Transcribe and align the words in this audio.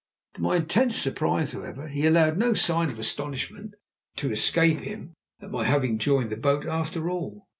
To 0.33 0.41
my 0.41 0.55
intense 0.55 0.95
surprise, 0.95 1.51
however, 1.51 1.87
he 1.87 2.07
allowed 2.07 2.35
no 2.35 2.55
sign 2.55 2.89
of 2.89 2.97
astonishment 2.97 3.75
to 4.15 4.31
escape 4.31 4.79
him 4.79 5.13
at 5.39 5.51
my 5.51 5.63
having 5.63 5.99
joined 5.99 6.31
the 6.31 6.37
boat 6.37 6.65
after 6.65 7.07
all. 7.07 7.45